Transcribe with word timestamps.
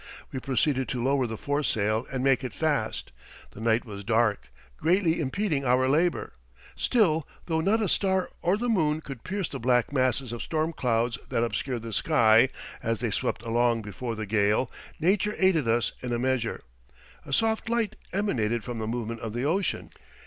We 0.31 0.39
proceeded 0.39 0.87
to 0.87 1.03
lower 1.03 1.27
the 1.27 1.37
foresail 1.37 2.07
and 2.11 2.23
make 2.23 2.43
it 2.43 2.55
fast. 2.55 3.11
The 3.51 3.61
night 3.61 3.85
was 3.85 4.03
dark, 4.03 4.51
greatly 4.75 5.19
impeding 5.21 5.63
our 5.63 5.87
labor. 5.87 6.33
Still, 6.75 7.27
though 7.45 7.61
not 7.61 7.83
a 7.83 7.87
star 7.87 8.31
or 8.41 8.57
the 8.57 8.67
moon 8.67 9.01
could 9.01 9.23
pierce 9.23 9.47
the 9.47 9.59
black 9.59 9.93
masses 9.93 10.31
of 10.31 10.41
storm 10.41 10.73
clouds 10.73 11.19
that 11.29 11.43
obscured 11.43 11.83
the 11.83 11.93
sky 11.93 12.49
as 12.81 12.99
they 12.99 13.11
swept 13.11 13.43
along 13.43 13.83
before 13.83 14.15
the 14.15 14.25
gale, 14.25 14.71
nature 14.99 15.35
aided 15.37 15.67
us 15.67 15.91
in 16.01 16.11
a 16.11 16.17
measure. 16.17 16.63
A 17.23 17.31
soft 17.31 17.69
light 17.69 17.95
emanated 18.11 18.63
from 18.63 18.79
the 18.79 18.87
movement 18.87 19.19
of 19.19 19.33
the 19.33 19.45
ocean. 19.45 19.91